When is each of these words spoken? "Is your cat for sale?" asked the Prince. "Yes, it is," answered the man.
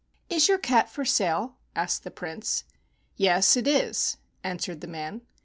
"Is 0.31 0.47
your 0.47 0.57
cat 0.57 0.89
for 0.89 1.05
sale?" 1.05 1.57
asked 1.75 2.03
the 2.03 2.09
Prince. 2.09 2.63
"Yes, 3.17 3.55
it 3.55 3.67
is," 3.67 4.17
answered 4.43 4.81
the 4.81 4.87
man. 4.87 5.21